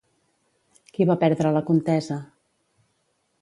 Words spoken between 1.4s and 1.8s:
la